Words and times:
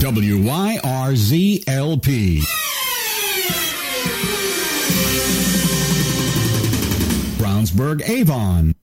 WYRZLP. 0.00 0.78
Brownsburg 7.36 8.08
Avon. 8.08 8.76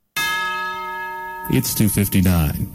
It's 1.51 1.73
259. 1.73 2.69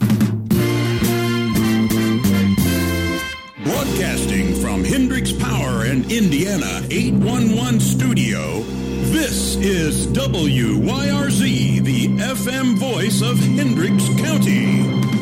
Broadcasting 3.63 4.55
from 4.55 4.83
Hendricks 4.85 5.31
Power 5.31 5.85
in 5.85 6.09
Indiana 6.09 6.81
811 6.89 7.79
studio, 7.79 8.61
this 9.11 9.55
is 9.57 10.07
WYRZ, 10.07 11.83
the 11.83 12.07
FM 12.07 12.75
voice 12.79 13.21
of 13.21 13.37
Hendricks 13.37 14.09
County. 14.19 15.20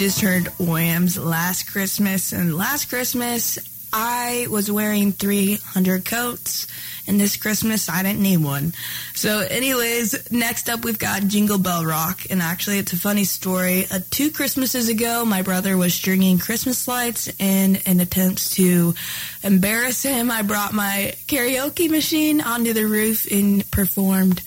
just 0.04 0.20
heard 0.20 0.48
Wham's 0.60 1.18
Last 1.18 1.72
Christmas. 1.72 2.34
And 2.34 2.58
last 2.58 2.90
Christmas, 2.90 3.58
I 3.94 4.48
was 4.50 4.70
wearing 4.70 5.14
300 5.14 6.04
coats. 6.04 6.68
And 7.08 7.18
this 7.18 7.38
Christmas, 7.38 7.88
I 7.88 8.04
didn't 8.04 8.22
need 8.22 8.44
one. 8.44 8.74
So, 9.14 9.40
anyways, 9.40 10.30
next 10.30 10.68
up, 10.68 10.84
we've 10.84 11.00
got 11.00 11.26
Jingle 11.28 11.58
Bell 11.58 11.86
Rock. 11.86 12.24
And 12.30 12.42
actually, 12.42 12.80
it's 12.80 12.92
a 12.92 12.98
funny 12.98 13.24
story. 13.24 13.86
Uh, 13.90 14.00
two 14.10 14.30
Christmases 14.30 14.90
ago, 14.90 15.24
my 15.24 15.42
brother 15.42 15.78
was 15.78 15.94
stringing 15.94 16.38
Christmas 16.38 16.86
lights. 16.86 17.32
And 17.40 17.82
in 17.86 18.02
attempts 18.02 18.56
to 18.56 18.96
embarrass 19.42 20.04
him, 20.04 20.30
I 20.30 20.42
brought 20.42 20.74
my 20.74 21.14
karaoke 21.28 21.90
machine 21.90 22.42
onto 22.42 22.74
the 22.74 22.88
roof 22.88 23.32
and 23.32 23.72
performed 23.72 24.42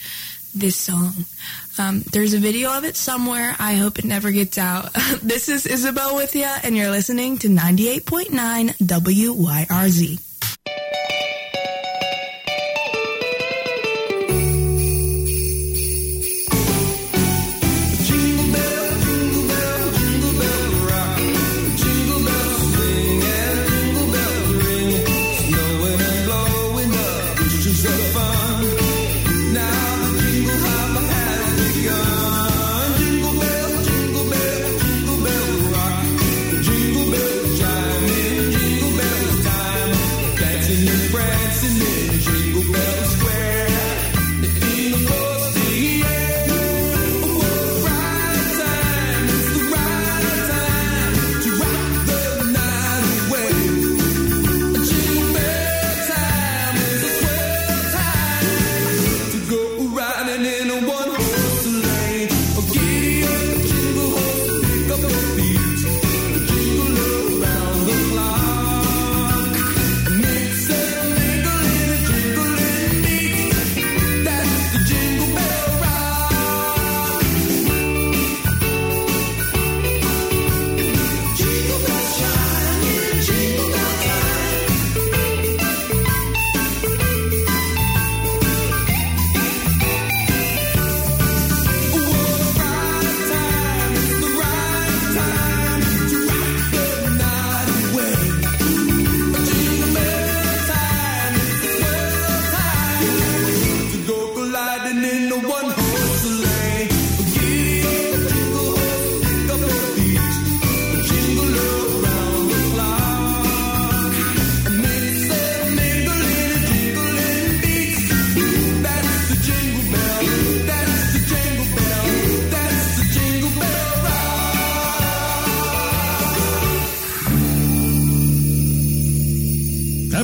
this 0.54 0.76
song. 0.76 1.24
Um, 1.78 2.02
there's 2.12 2.34
a 2.34 2.38
video 2.38 2.76
of 2.76 2.84
it 2.84 2.96
somewhere. 2.96 3.54
I 3.58 3.74
hope 3.74 3.98
it 3.98 4.04
never 4.04 4.30
gets 4.30 4.58
out. 4.58 4.92
this 5.22 5.48
is 5.48 5.66
Isabelle 5.66 6.16
with 6.16 6.34
you, 6.34 6.48
and 6.62 6.76
you're 6.76 6.90
listening 6.90 7.38
to 7.38 7.48
98.9 7.48 8.76
WYRZ. 8.78 10.25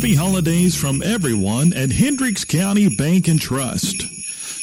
Happy 0.03 0.15
holidays 0.17 0.75
from 0.75 1.01
everyone 1.03 1.73
at 1.75 1.93
Hendricks 1.93 2.45
County 2.45 2.89
Bank 2.89 3.29
and 3.29 3.41
Trust, 3.41 4.12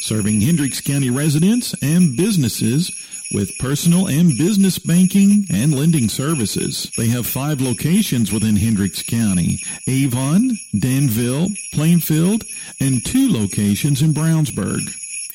serving 0.10 0.42
Hendricks 0.42 0.82
County 0.82 1.12
residents 1.12 1.76
and 1.84 2.18
businesses 2.18 2.90
with 3.32 3.56
personal 3.60 4.08
and 4.08 4.36
business 4.36 4.80
banking 4.80 5.46
and 5.54 5.72
lending 5.72 6.10
services. 6.10 6.92
They 6.98 7.10
have 7.10 7.28
five 7.28 7.62
locations 7.62 8.34
within 8.34 8.56
Hendricks 8.56 9.04
County, 9.04 9.60
Avon, 9.88 10.58
Danville, 10.80 11.50
Plainfield, 11.74 12.44
and 12.80 13.06
two 13.06 13.32
locations 13.32 14.02
in 14.02 14.12
Brownsburg. 14.12 14.82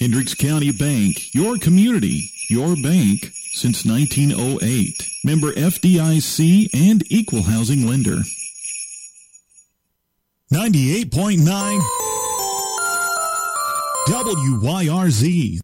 Hendricks 0.00 0.34
County 0.34 0.72
Bank, 0.72 1.32
your 1.32 1.56
community, 1.56 2.32
your 2.50 2.74
bank 2.74 3.30
since 3.52 3.84
1908. 3.84 5.08
Member 5.22 5.52
FDIC 5.52 6.74
and 6.74 7.04
equal 7.12 7.44
housing 7.44 7.86
lender. 7.86 8.18
98.9 10.52 12.13
WYRZ. 14.06 15.60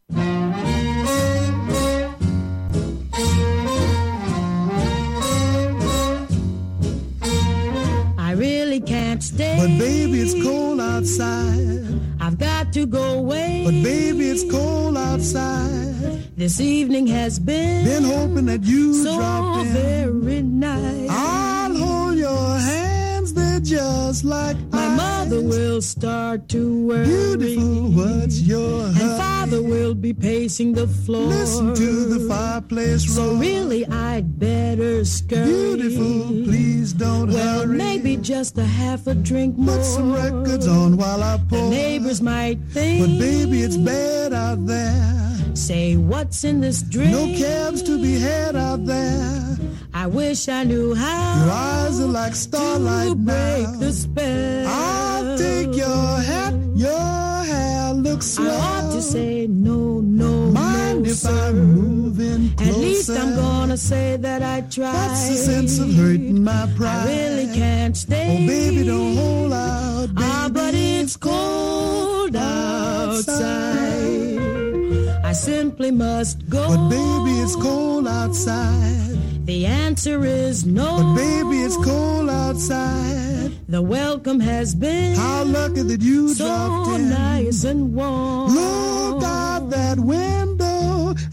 I 8.19 8.33
really 8.33 8.81
can't 8.81 9.23
stay. 9.23 9.57
But 9.59 9.79
baby, 9.79 10.21
it's 10.21 10.35
cold 10.43 10.81
outside. 10.81 12.01
I've 12.21 12.39
got 12.39 12.73
to 12.75 12.87
go 12.87 13.19
away. 13.19 13.63
But 13.65 13.83
baby, 13.83 14.31
it's 14.31 14.49
cold 14.51 14.97
outside. 14.97 16.23
This 16.37 16.61
evening 16.61 17.07
has 17.09 17.39
been 17.39 17.85
Been 17.85 18.05
hoping 18.05 18.47
that 18.47 18.63
you 18.63 18.95
so 18.95 19.17
drop 19.17 19.67
in. 19.67 19.73
very 19.73 20.43
nice. 20.43 21.09
I'll 21.11 21.75
hold 21.77 22.17
your 22.19 22.59
hands, 22.59 23.33
they're 23.35 23.61
just 23.61 24.25
like. 24.25 24.57
Mother 24.97 25.41
will 25.43 25.81
start 25.83 26.49
to 26.51 26.87
worry. 26.89 27.05
Beautiful, 27.07 27.91
what's 27.91 28.41
your 28.41 28.87
And 28.87 28.97
hurry? 28.97 29.19
father 29.19 29.63
will 29.63 29.95
be 29.95 30.13
pacing 30.13 30.73
the 30.75 30.87
floor. 30.87 31.27
Listen 31.29 31.75
to 31.75 32.05
the 32.07 32.21
fireplace 32.29 33.03
So 33.15 33.35
really, 33.35 33.87
I'd 33.87 34.39
better 34.39 35.05
scurry. 35.05 35.47
Beautiful, 35.47 36.45
please 36.45 36.93
don't 36.93 37.31
Well, 37.33 37.61
hurry. 37.67 37.77
maybe 37.77 38.17
just 38.17 38.59
a 38.59 38.65
half 38.65 39.07
a 39.07 39.15
drink 39.15 39.57
more. 39.57 39.77
Put 39.77 39.85
some 39.85 40.13
records 40.13 40.67
on 40.67 40.97
while 40.97 41.23
I 41.23 41.39
pour. 41.49 41.65
The 41.65 41.71
neighbors 41.71 42.21
might 42.23 42.59
think. 42.71 43.01
But 43.01 43.19
baby, 43.19 43.63
it's 43.63 43.77
bad 43.77 44.33
out 44.33 44.67
there. 44.67 45.17
Say, 45.55 45.97
what's 45.97 46.45
in 46.45 46.61
this 46.61 46.83
drink? 46.83 47.11
No 47.13 47.27
cabs 47.37 47.83
to 47.83 48.01
be 48.01 48.19
had 48.19 48.57
out 48.57 48.85
there. 48.87 49.57
I 49.93 50.07
wish 50.07 50.49
I 50.49 50.63
knew 50.65 50.95
how. 50.95 51.45
Your 51.45 51.53
eyes 51.53 52.01
are 52.01 52.07
like 52.07 52.35
starlight 52.37 53.09
to 53.11 53.15
break 53.17 53.65
now. 53.67 53.77
the 53.81 53.93
spell. 53.93 54.67
I'll 54.81 55.39
take 55.39 55.73
your 55.77 56.07
hat, 56.31 56.55
your 56.75 57.45
hair 57.53 57.93
looks 57.95 58.39
I 58.39 58.43
swell. 58.43 58.61
ought 58.61 58.93
to 58.97 59.03
say 59.03 59.47
no, 59.47 60.01
no, 60.01 60.31
Mind 60.53 61.03
no, 61.03 61.11
if 61.11 61.17
sir. 61.17 61.31
I'm 61.49 61.75
moving 61.75 62.43
closer? 62.57 62.71
At 62.73 62.77
least 62.79 63.11
I'm 63.11 63.35
gonna 63.37 63.77
say 63.77 64.17
that 64.17 64.43
I 64.43 64.61
tried. 64.63 64.93
That's 64.93 65.29
the 65.29 65.37
sense 65.37 65.79
of 65.79 65.93
hurting 65.95 66.43
my 66.43 66.67
pride. 66.77 67.09
I 67.09 67.13
really 67.13 67.47
can't 67.55 67.97
stay. 67.97 68.29
Oh, 68.31 68.47
baby, 68.47 68.85
don't 68.87 69.17
hold 69.17 69.53
out, 69.53 70.07
baby. 70.15 70.23
Ah, 70.27 70.49
but 70.53 70.75
it's 70.75 71.17
cold 71.17 72.35
outside. 72.37 74.00
I 75.31 75.33
simply 75.33 75.93
must 75.93 76.51
go. 76.51 76.67
But 76.67 76.89
baby, 76.89 77.39
it's 77.39 77.55
cold 77.55 78.09
outside. 78.09 79.47
The 79.47 79.65
answer 79.65 80.25
is 80.25 80.67
no. 80.67 80.97
But 80.97 81.15
baby, 81.15 81.63
it's 81.63 81.77
cold 81.77 82.29
outside. 82.29 83.53
The 83.69 83.81
welcome 83.81 84.41
has 84.41 84.75
been 84.75 85.15
How 85.15 85.45
lucky 85.45 85.83
that 85.83 86.01
you 86.03 86.31
so 86.35 86.47
dropped 86.47 86.99
in. 86.99 87.11
nice 87.11 87.63
and 87.63 87.95
warm. 87.95 88.53
Look 88.57 89.23
out 89.23 89.71
that 89.71 90.01
window. 90.01 90.60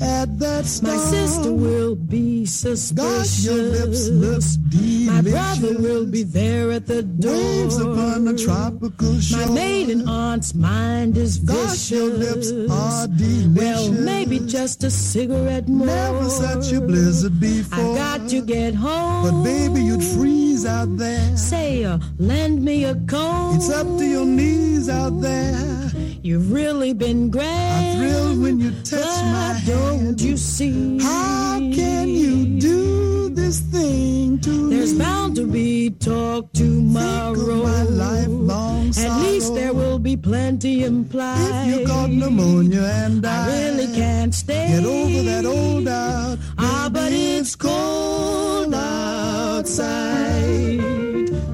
At 0.01 0.39
that. 0.39 0.79
My 0.83 0.97
sister 0.97 1.53
will 1.53 1.95
be 1.95 2.45
suspicious. 2.45 2.91
Gosh, 2.91 3.45
your 3.45 3.63
lips 3.63 4.09
look 4.09 4.43
delicious. 4.69 5.07
My 5.07 5.21
brother 5.21 5.79
will 5.79 6.05
be 6.05 6.23
there 6.23 6.71
at 6.71 6.87
the 6.87 7.03
door. 7.03 7.33
Waves 7.33 7.77
upon 7.77 8.27
a 8.27 8.37
tropical 8.37 9.19
shore. 9.19 9.45
My 9.47 9.53
maiden 9.53 10.07
aunt's 10.07 10.53
mind 10.53 11.17
is 11.17 11.37
vicious. 11.37 11.89
Gosh, 11.89 11.91
your 11.91 12.09
lips 12.09 12.51
are 12.69 13.07
delicious. 13.07 13.57
Well, 13.57 13.91
maybe 13.91 14.39
just 14.39 14.83
a 14.83 14.91
cigarette 14.91 15.67
more. 15.67 15.87
Never 15.87 16.29
such 16.29 16.73
a 16.73 16.81
blizzard 16.81 17.39
before. 17.39 17.79
I 17.79 17.95
got 17.95 18.29
to 18.29 18.41
get 18.41 18.75
home. 18.75 19.23
But 19.23 19.43
baby, 19.43 19.81
you'd 19.81 20.03
freeze 20.03 20.65
out 20.65 20.97
there. 20.97 21.37
Say, 21.37 21.83
uh, 21.85 21.99
lend 22.17 22.63
me 22.63 22.85
a 22.85 22.95
comb. 23.07 23.55
It's 23.55 23.69
up 23.69 23.87
to 23.97 24.05
your 24.05 24.25
knees 24.25 24.89
out 24.89 25.21
there. 25.21 25.91
You've 26.21 26.51
really 26.51 26.93
been 26.93 27.29
great. 27.29 27.45
I 27.45 27.95
thrill 27.95 28.41
when 28.41 28.59
you 28.59 28.71
touch 28.83 29.21
my 29.31 29.61
don't 29.65 29.86
hand. 29.95 30.21
you 30.21 30.37
see? 30.37 30.99
How 30.99 31.59
can 31.59 32.09
you 32.09 32.59
do 32.59 33.29
this 33.29 33.59
thing 33.59 34.39
to 34.41 34.69
There's 34.69 34.93
me? 34.93 34.99
bound 34.99 35.35
to 35.35 35.47
be 35.47 35.89
talk 35.91 36.51
tomorrow. 36.53 37.35
Think 37.35 37.49
of 37.49 37.63
my 37.63 37.83
lifelong 37.83 38.87
At 38.97 39.21
least 39.21 39.53
there 39.55 39.73
will 39.73 39.99
be 39.99 40.15
plenty 40.17 40.83
implied. 40.83 41.67
If 41.67 41.79
you 41.79 41.87
got 41.87 42.09
pneumonia 42.09 42.81
and 43.05 43.25
I, 43.25 43.45
I 43.45 43.47
really 43.69 43.87
can't 43.95 44.33
stay. 44.33 44.67
get 44.69 44.85
over 44.85 45.21
that 45.23 45.45
old 45.45 45.85
doubt. 45.85 46.37
Ah, 46.57 46.89
but 46.91 47.11
it's 47.11 47.55
cold 47.55 48.73
outside. 48.73 49.97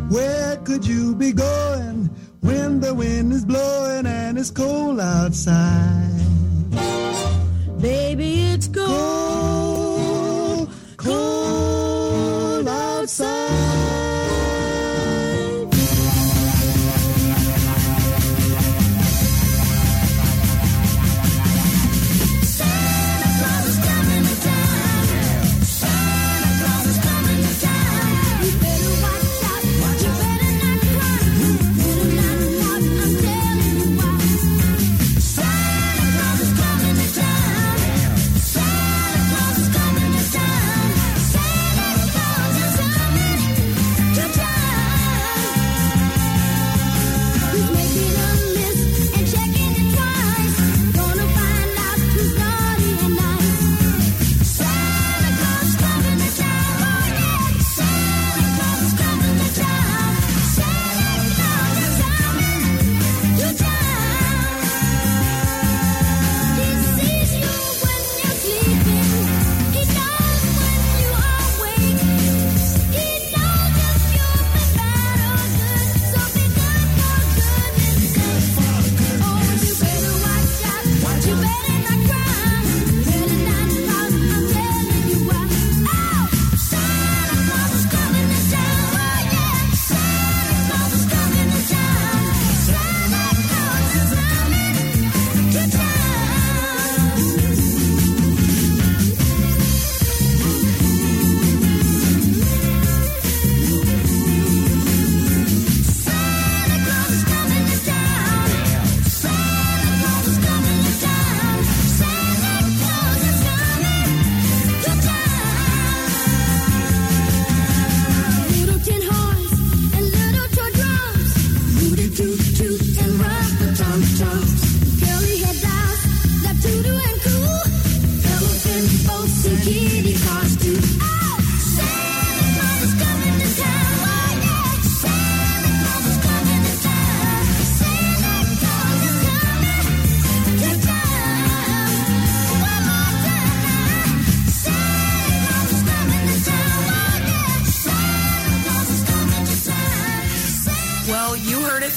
Where 0.10 0.58
could 0.58 0.86
you 0.86 1.16
be 1.16 1.32
going 1.32 2.10
when 2.42 2.80
the 2.80 2.94
wind 2.94 3.34
is 3.34 3.46
blowing 3.46 4.06
and 4.06 4.38
it's 4.38 4.52
cold 4.52 5.00
outside? 5.00 6.10
Baby, 7.84 8.46
it's 8.46 8.70
cold, 8.70 10.70
Cold, 10.96 12.66
outside. 12.66 13.73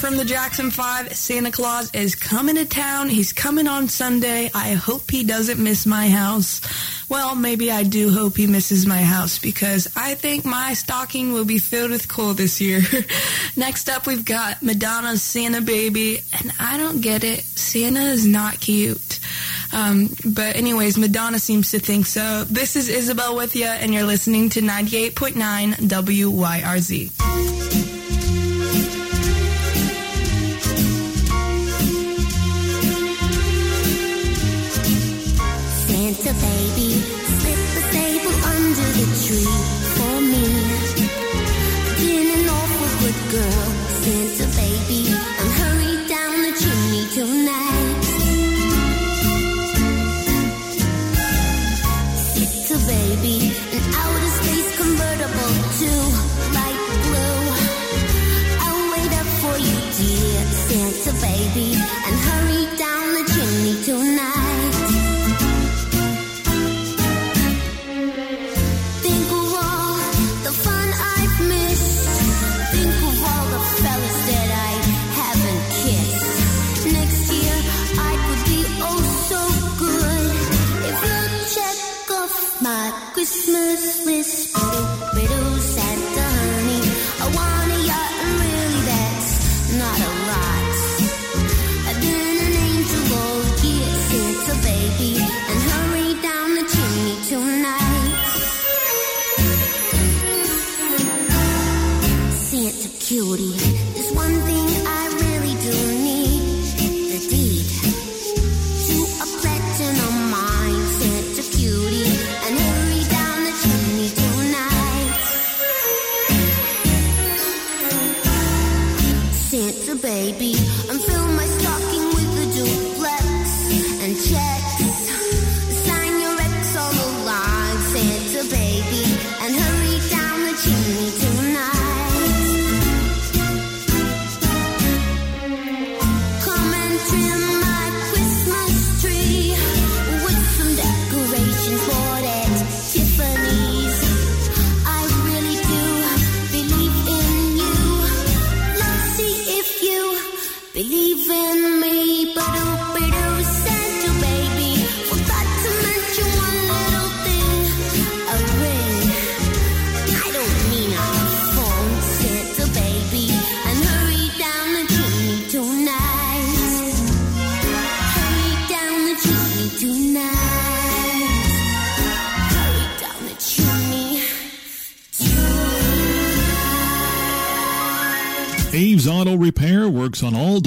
From 0.07 0.15
the 0.15 0.23
Jackson 0.23 0.71
5. 0.71 1.17
Santa 1.17 1.51
Claus 1.51 1.93
is 1.93 2.15
coming 2.15 2.55
to 2.55 2.63
town. 2.63 3.09
He's 3.09 3.33
coming 3.33 3.67
on 3.67 3.89
Sunday. 3.89 4.49
I 4.53 4.71
hope 4.71 5.11
he 5.11 5.25
doesn't 5.25 5.61
miss 5.61 5.85
my 5.85 6.07
house. 6.07 6.61
Well, 7.09 7.35
maybe 7.35 7.69
I 7.69 7.83
do 7.83 8.09
hope 8.09 8.37
he 8.37 8.47
misses 8.47 8.85
my 8.85 9.01
house 9.01 9.37
because 9.37 9.91
I 9.97 10.15
think 10.15 10.45
my 10.45 10.75
stocking 10.75 11.33
will 11.33 11.43
be 11.43 11.57
filled 11.59 11.91
with 11.91 12.07
coal 12.07 12.33
this 12.33 12.61
year. 12.61 12.83
Next 13.57 13.89
up, 13.89 14.07
we've 14.07 14.23
got 14.23 14.63
Madonna's 14.63 15.21
Santa 15.21 15.59
Baby, 15.59 16.21
and 16.39 16.53
I 16.57 16.77
don't 16.77 17.01
get 17.01 17.25
it. 17.25 17.41
Santa 17.41 17.99
is 17.99 18.25
not 18.25 18.61
cute. 18.61 19.19
Um, 19.73 20.15
but 20.23 20.55
anyways, 20.55 20.97
Madonna 20.97 21.37
seems 21.37 21.71
to 21.71 21.79
think 21.79 22.05
so. 22.05 22.45
This 22.45 22.77
is 22.77 22.87
Isabelle 22.87 23.35
with 23.35 23.57
you, 23.57 23.65
and 23.65 23.93
you're 23.93 24.03
listening 24.03 24.47
to 24.51 24.61
98.9 24.61 25.73
WYRZ. 25.73 27.16
Santa 36.13 36.31
baby, 36.39 37.16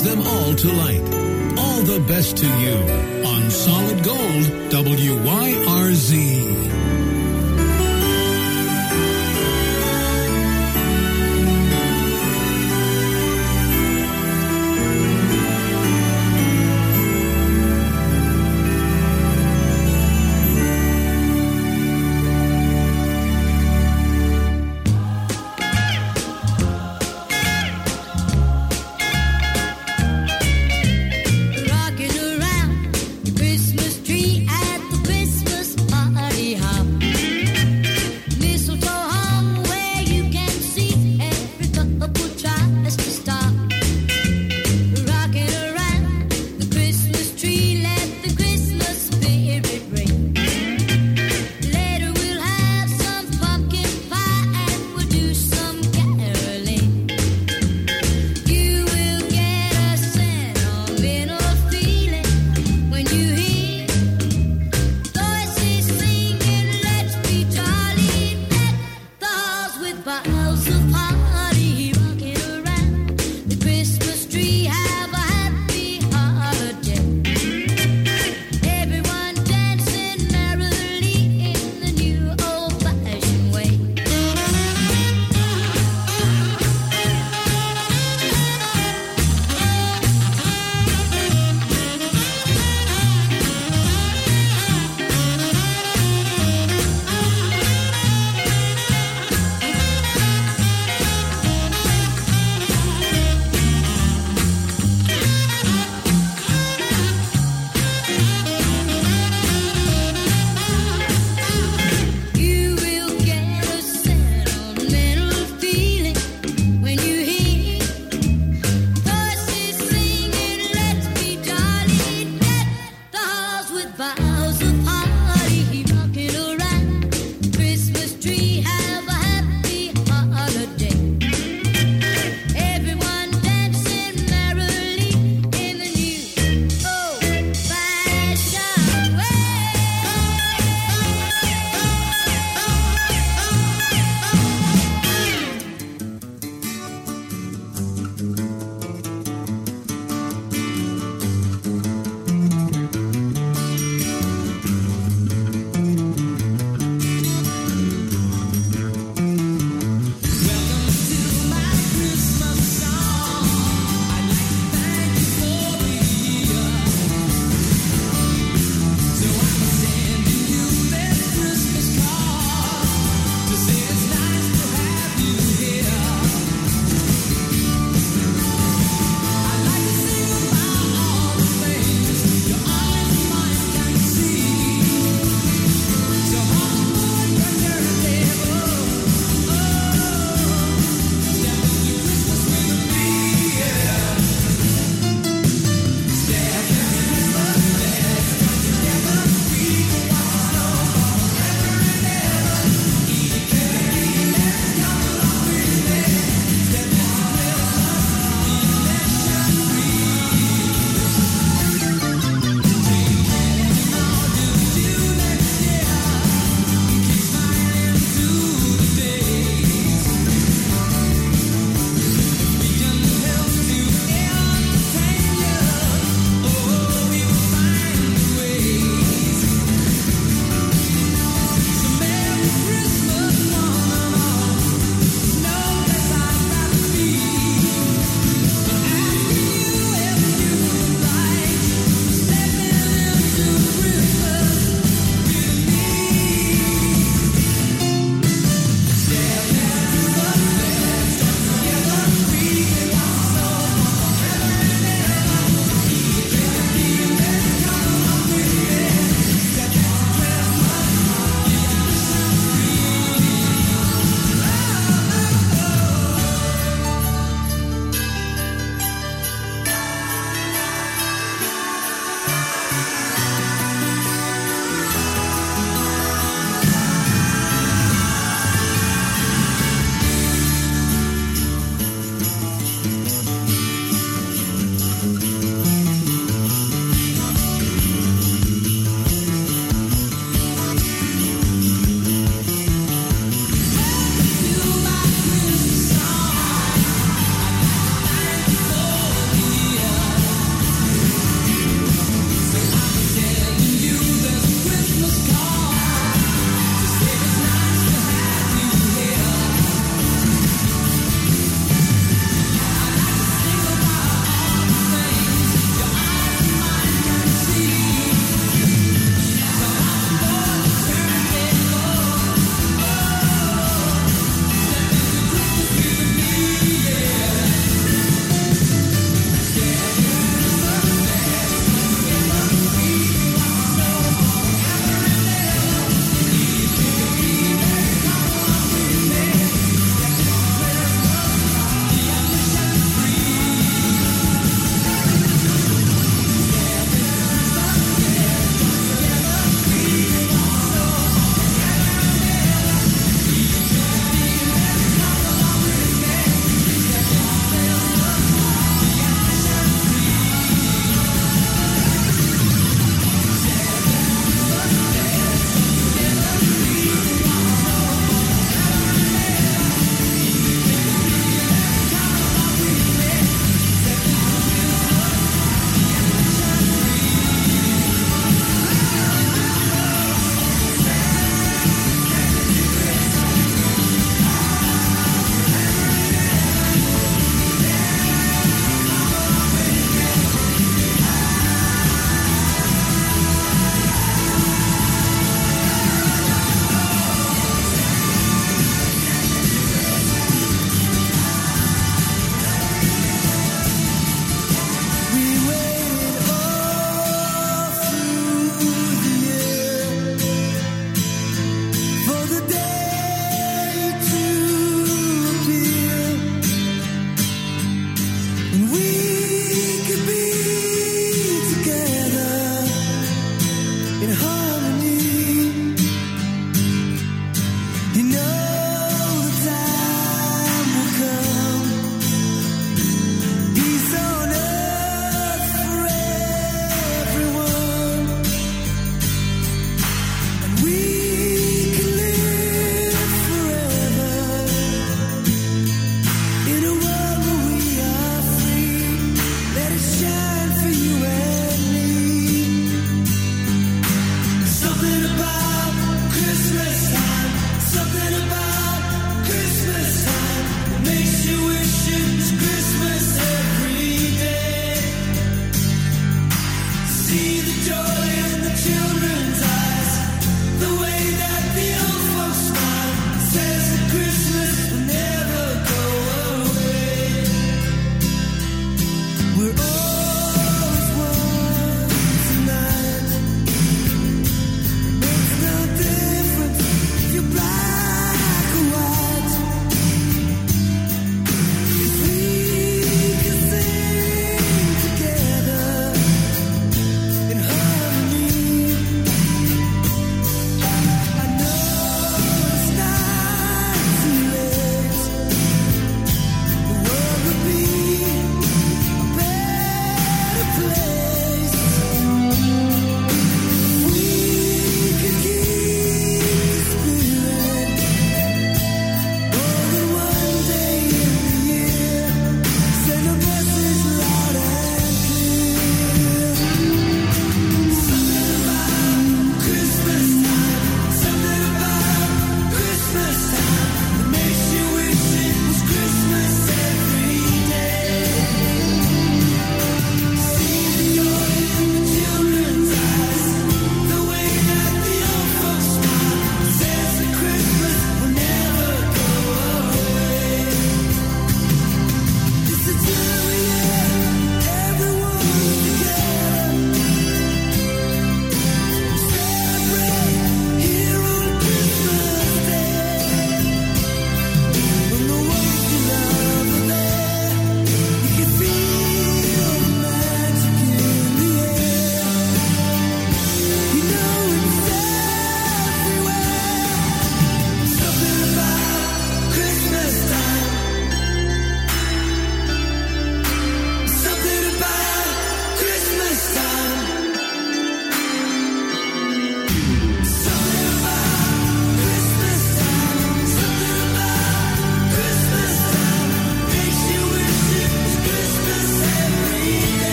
brings 0.00 0.14
them 0.14 0.26
all 0.26 0.54
to 0.54 0.72
light. 0.72 1.02
All 1.58 1.82
the 1.82 2.00
best 2.06 2.36
to 2.38 2.46
you 2.46 2.76
on 3.24 3.50
Solid 3.50 4.04
Gold 4.04 4.44
WYRZ. 4.86 6.30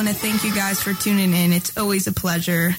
Want 0.00 0.16
to 0.16 0.18
thank 0.18 0.42
you 0.44 0.54
guys 0.54 0.82
for 0.82 0.94
tuning 0.94 1.34
in. 1.34 1.52
It's 1.52 1.76
always 1.76 2.06
a 2.06 2.12
pleasure. 2.12 2.74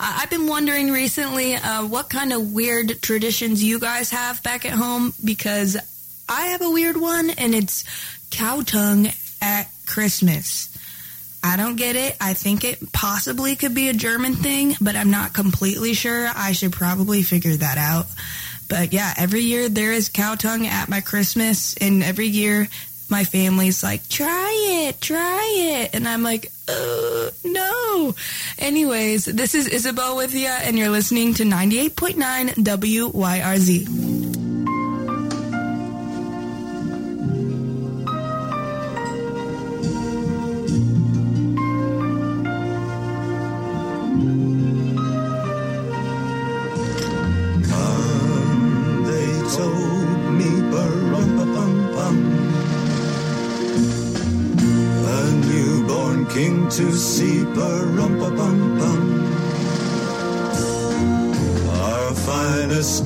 Uh, 0.00 0.18
I've 0.18 0.28
been 0.28 0.48
wondering 0.48 0.90
recently 0.90 1.54
uh, 1.54 1.86
what 1.86 2.10
kind 2.10 2.32
of 2.32 2.52
weird 2.52 3.00
traditions 3.00 3.62
you 3.62 3.78
guys 3.78 4.10
have 4.10 4.42
back 4.42 4.64
at 4.64 4.72
home 4.72 5.14
because 5.24 5.76
I 6.28 6.46
have 6.46 6.62
a 6.62 6.70
weird 6.70 6.96
one 6.96 7.30
and 7.30 7.54
it's 7.54 7.84
cow 8.30 8.62
tongue 8.62 9.06
at 9.40 9.70
Christmas. 9.86 10.76
I 11.44 11.56
don't 11.56 11.76
get 11.76 11.94
it. 11.94 12.16
I 12.20 12.34
think 12.34 12.64
it 12.64 12.90
possibly 12.90 13.54
could 13.54 13.76
be 13.76 13.88
a 13.88 13.92
German 13.92 14.34
thing, 14.34 14.74
but 14.80 14.96
I'm 14.96 15.12
not 15.12 15.32
completely 15.32 15.94
sure. 15.94 16.28
I 16.34 16.50
should 16.50 16.72
probably 16.72 17.22
figure 17.22 17.54
that 17.54 17.78
out. 17.78 18.06
But 18.68 18.92
yeah, 18.92 19.14
every 19.16 19.42
year 19.42 19.68
there 19.68 19.92
is 19.92 20.08
cow 20.08 20.34
tongue 20.34 20.66
at 20.66 20.88
my 20.88 21.02
Christmas, 21.02 21.76
and 21.76 22.02
every 22.02 22.26
year 22.26 22.68
my 23.10 23.24
family's 23.24 23.82
like, 23.82 24.08
try 24.08 24.86
it, 24.88 25.00
try 25.00 25.82
it. 25.82 25.94
And 25.94 26.08
I'm 26.08 26.22
like, 26.22 26.50
uh, 26.68 27.30
no. 27.44 28.14
Anyways, 28.58 29.26
this 29.26 29.54
is 29.54 29.68
Isabelle 29.68 30.16
with 30.16 30.34
you, 30.34 30.48
and 30.48 30.78
you're 30.78 30.90
listening 30.90 31.34
to 31.34 31.44
98.9 31.44 32.54
WYRZ. 32.54 34.03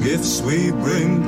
Gifts 0.02 0.40
we 0.42 0.70
bring, 0.70 1.22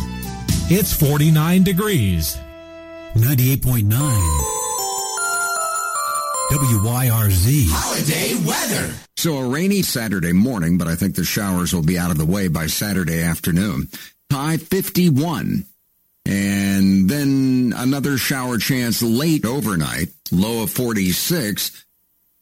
It's 0.70 0.94
49 0.94 1.62
degrees. 1.62 2.38
98.9 3.14 3.90
WYRZ. 6.52 7.66
Holiday 7.70 8.34
weather. 8.46 8.94
So 9.16 9.38
a 9.38 9.48
rainy 9.48 9.82
Saturday 9.82 10.32
morning, 10.32 10.78
but 10.78 10.86
I 10.86 10.94
think 10.94 11.16
the 11.16 11.24
showers 11.24 11.72
will 11.72 11.82
be 11.82 11.98
out 11.98 12.10
of 12.10 12.18
the 12.18 12.24
way 12.24 12.48
by 12.48 12.66
Saturday 12.66 13.20
afternoon. 13.22 13.88
High 14.32 14.58
51. 14.58 15.64
And 16.24 17.10
then 17.10 17.74
another 17.76 18.16
shower 18.16 18.58
chance 18.58 19.02
late 19.02 19.44
overnight, 19.44 20.08
low 20.30 20.62
of 20.62 20.70
46. 20.70 21.84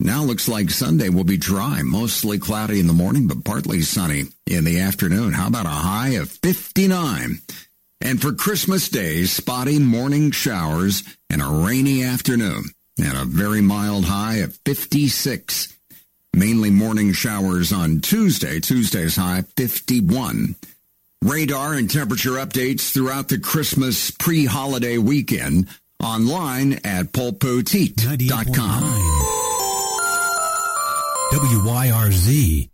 Now 0.01 0.23
looks 0.23 0.49
like 0.49 0.71
Sunday 0.71 1.09
will 1.09 1.25
be 1.25 1.39
dry, 1.39 1.83
mostly 1.83 2.39
cloudy 2.39 2.79
in 2.79 2.87
the 2.87 2.93
morning, 2.93 3.27
but 3.27 3.45
partly 3.45 3.81
sunny 3.81 4.25
in 4.47 4.65
the 4.65 4.81
afternoon. 4.81 5.33
How 5.33 5.49
about 5.49 5.67
a 5.67 5.71
high 5.71 6.11
of 6.11 6.31
59? 6.31 7.41
And 8.01 8.21
for 8.21 8.33
Christmas 8.33 8.89
Day, 8.89 9.25
spotty 9.25 9.79
morning 9.79 10.31
showers 10.31 11.03
and 11.31 11.43
a 11.43 11.47
rainy 11.47 12.05
afternoon 12.05 12.65
and 12.99 13.17
a 13.17 13.25
very 13.25 13.61
mild 13.61 14.05
high 14.05 14.37
of 14.37 14.57
56. 14.65 15.75
Mainly 16.35 16.71
morning 16.71 17.13
showers 17.13 17.73
on 17.73 18.01
Tuesday. 18.01 18.61
Tuesday's 18.61 19.17
high 19.17 19.43
51. 19.57 20.57
Radar 21.23 21.75
and 21.75 21.91
temperature 21.91 22.33
updates 22.33 22.93
throughout 22.93 23.29
the 23.29 23.41
Christmas 23.41 24.13
pre-holiday 24.13 24.99
weekend 24.99 25.67
online 26.03 26.75
at 26.85 27.07
pulpoteat.com. 27.13 28.83
WYRZ. 31.33 32.71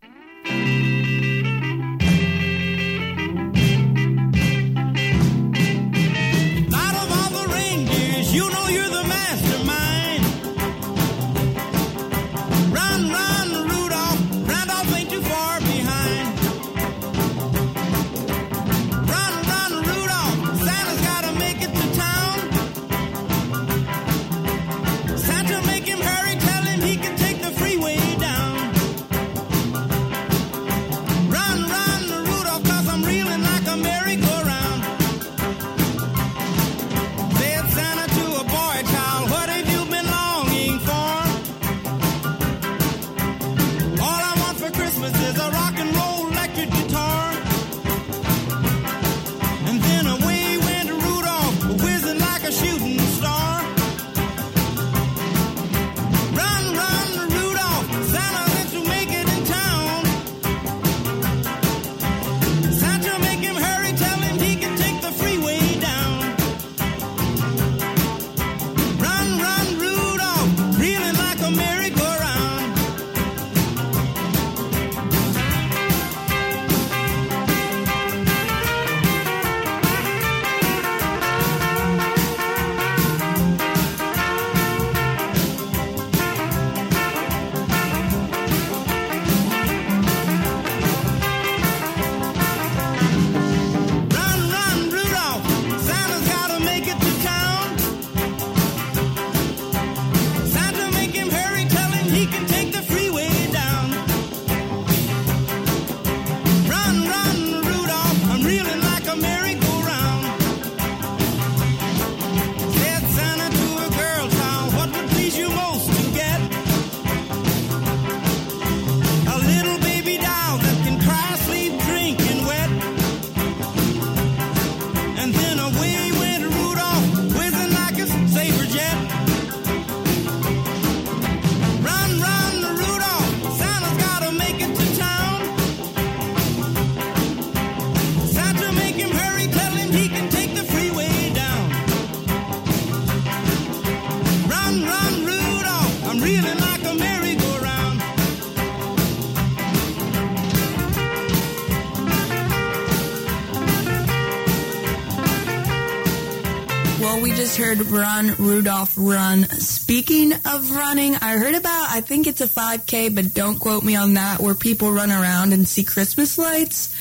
Heard 157.75 157.87
Run, 157.87 158.35
Rudolph, 158.39 158.95
Run. 158.97 159.45
Speaking 159.49 160.33
of 160.33 160.71
running, 160.71 161.17
I 161.17 161.37
heard 161.37 161.55
about, 161.55 161.89
I 161.91 162.01
think 162.01 162.27
it's 162.27 162.41
a 162.41 162.47
5K, 162.47 163.15
but 163.15 163.35
don't 163.35 163.59
quote 163.59 163.83
me 163.83 163.97
on 163.97 164.15
that, 164.15 164.41
where 164.41 164.55
people 164.55 164.93
run 164.93 165.11
around 165.11 165.53
and 165.53 165.67
see 165.67 165.83
Christmas 165.83 166.39
lights. 166.39 166.95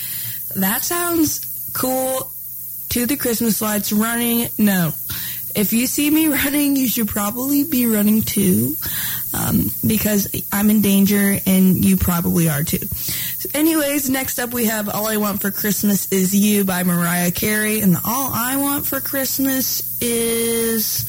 That 0.55 0.83
sounds 0.83 1.69
cool. 1.73 2.31
To 2.89 3.05
the 3.05 3.15
Christmas 3.17 3.61
lights, 3.61 3.91
running, 3.91 4.49
no. 4.57 4.93
If 5.55 5.73
you 5.73 5.87
see 5.87 6.09
me 6.09 6.27
running, 6.43 6.75
you 6.75 6.87
should 6.87 7.07
probably 7.07 7.63
be 7.63 7.85
running 7.85 8.21
too, 8.21 8.75
um, 9.33 9.71
because 9.85 10.27
I'm 10.51 10.69
in 10.69 10.81
danger 10.81 11.37
and 11.45 11.83
you 11.83 11.97
probably 11.97 12.49
are 12.49 12.63
too. 12.63 12.85
So 12.87 13.49
anyways, 13.53 14.09
next 14.09 14.39
up 14.39 14.53
we 14.53 14.65
have 14.65 14.89
All 14.89 15.07
I 15.07 15.17
Want 15.17 15.41
for 15.41 15.51
Christmas 15.51 16.11
Is 16.11 16.33
You 16.33 16.63
by 16.63 16.83
Mariah 16.83 17.31
Carey, 17.31 17.81
and 17.81 17.95
All 17.95 18.31
I 18.33 18.57
Want 18.57 18.85
for 18.85 18.99
Christmas 18.99 20.01
is 20.01 21.05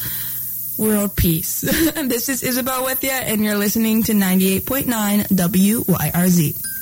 world 0.77 1.17
peace. 1.17 1.61
this 1.95 2.29
is 2.29 2.43
Isabelle 2.43 2.85
with 2.85 3.03
you, 3.05 3.11
and 3.11 3.45
you're 3.45 3.57
listening 3.57 4.03
to 4.05 4.13
98.9 4.13 5.29
WYRZ. 5.29 6.74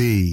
WYRZ. 0.00 0.29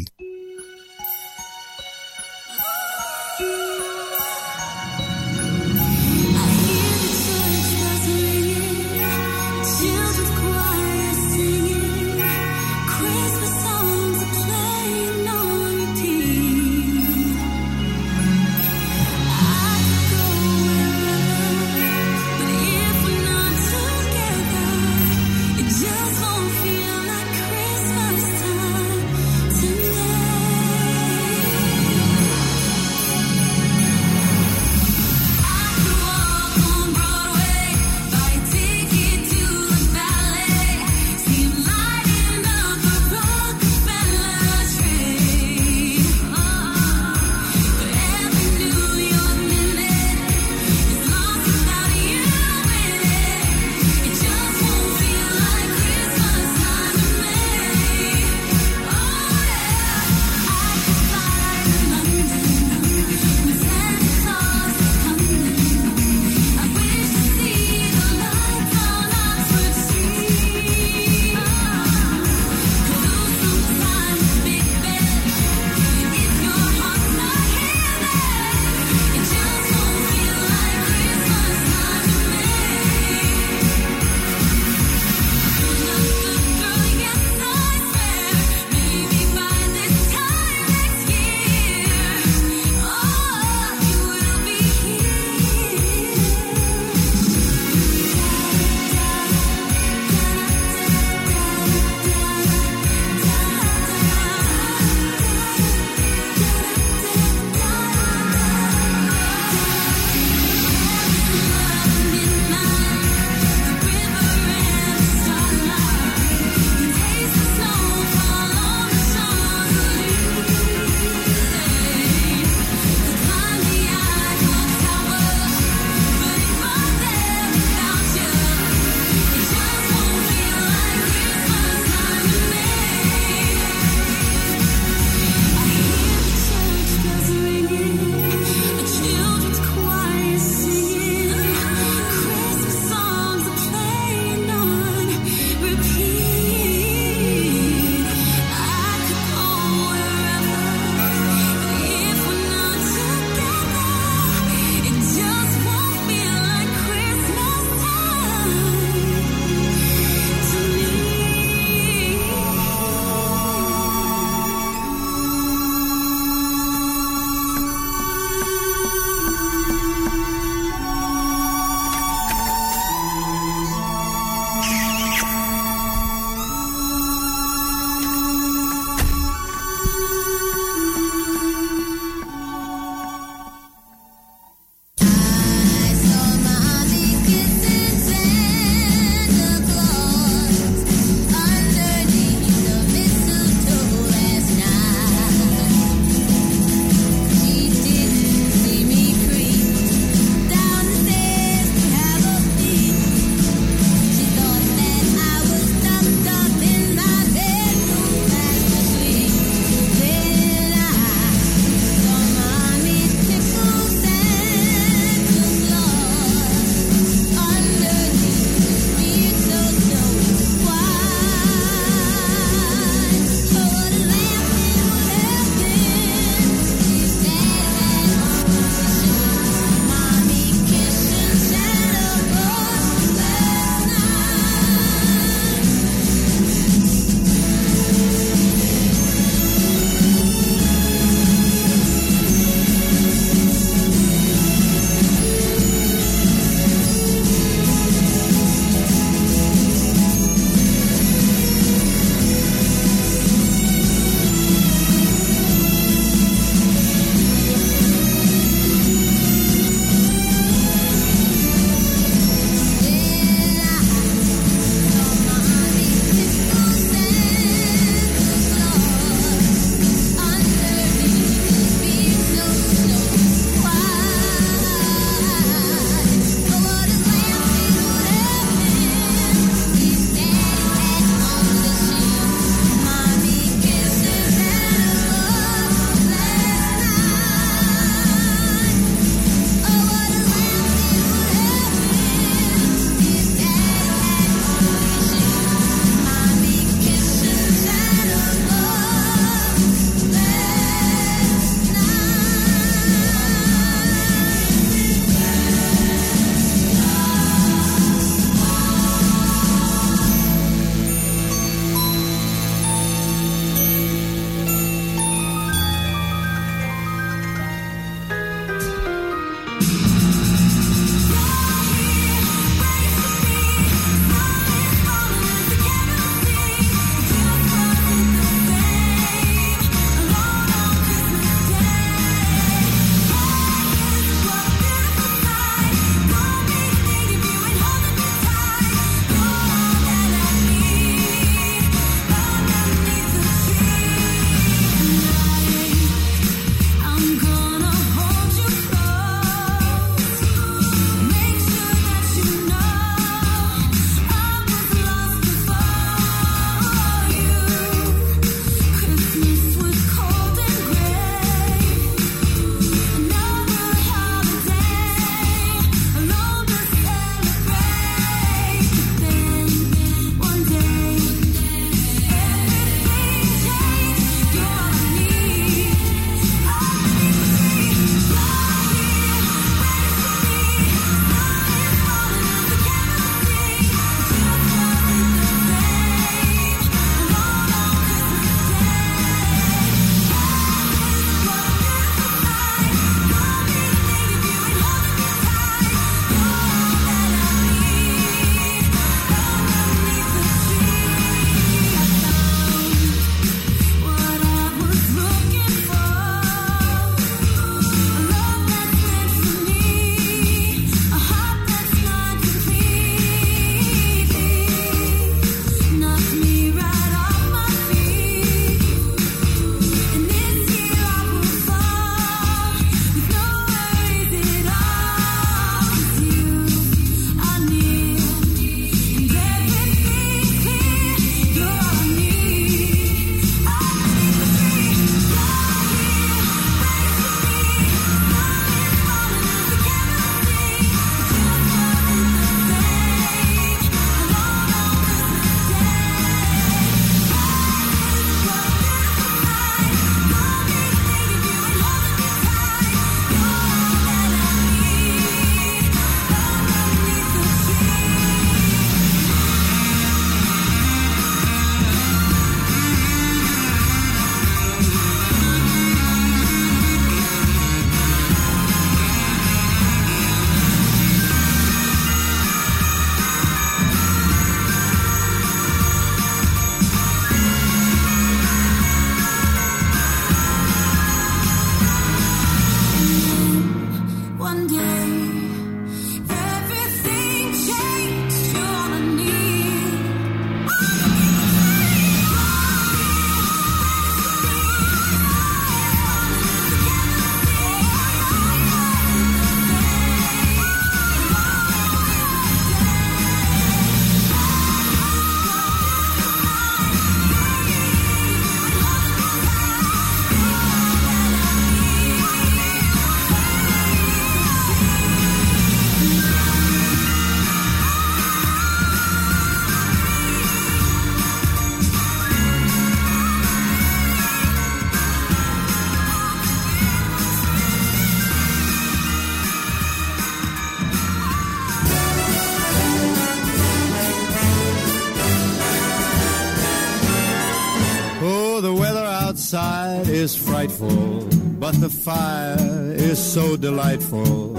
The 541.60 541.70
fire 541.70 542.38
is 542.74 543.00
so 543.00 543.36
delightful. 543.36 544.38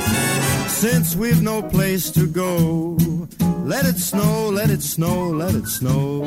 Since 0.68 1.16
we've 1.16 1.42
no 1.42 1.62
place 1.62 2.10
to 2.12 2.26
go, 2.26 2.96
let 3.64 3.84
it 3.84 3.96
snow, 3.96 4.50
let 4.50 4.70
it 4.70 4.82
snow, 4.82 5.28
let 5.28 5.54
it 5.54 5.66
snow. 5.66 6.24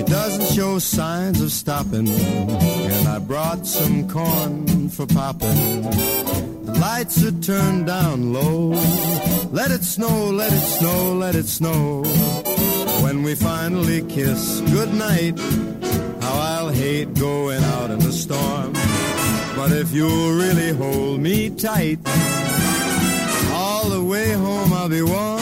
It 0.00 0.06
doesn't 0.06 0.46
show 0.56 0.78
signs 0.78 1.40
of 1.42 1.52
stopping, 1.52 2.08
and 2.08 3.08
I 3.08 3.18
brought 3.18 3.66
some 3.66 4.08
corn 4.08 4.88
for 4.88 5.06
popping. 5.06 5.82
The 5.82 6.78
lights 6.80 7.22
are 7.24 7.38
turned 7.40 7.86
down 7.86 8.32
low. 8.32 8.70
Let 9.50 9.70
it 9.70 9.84
snow, 9.84 10.30
let 10.30 10.52
it 10.52 10.66
snow, 10.78 11.14
let 11.14 11.34
it 11.34 11.46
snow. 11.46 12.02
When 13.02 13.22
we 13.22 13.34
finally 13.34 14.02
kiss 14.06 14.60
goodnight, 14.72 15.38
how 16.22 16.34
I'll 16.38 16.70
hate 16.70 17.14
going 17.14 17.62
out 17.62 17.90
in 17.90 17.98
the 17.98 18.12
storm. 18.12 18.57
But 19.58 19.72
if 19.72 19.92
you'll 19.92 20.34
really 20.34 20.70
hold 20.70 21.18
me 21.18 21.50
tight, 21.50 21.98
all 23.52 23.88
the 23.88 24.00
way 24.00 24.30
home 24.30 24.72
I'll 24.72 24.88
be 24.88 25.02
warm. 25.02 25.40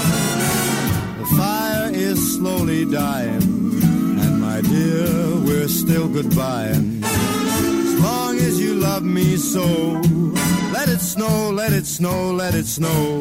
The 1.18 1.26
fire 1.36 1.90
is 1.92 2.18
slowly 2.36 2.90
dying, 2.90 3.42
and 3.42 4.40
my 4.40 4.62
dear, 4.62 5.04
we're 5.44 5.68
still 5.68 6.08
goodbying. 6.08 7.04
As 7.04 8.00
long 8.00 8.36
as 8.38 8.58
you 8.58 8.76
love 8.76 9.02
me 9.02 9.36
so, 9.36 9.66
let 10.72 10.88
it 10.88 11.00
snow, 11.00 11.50
let 11.50 11.74
it 11.74 11.84
snow, 11.84 12.32
let 12.32 12.54
it 12.54 12.64
snow. 12.64 13.20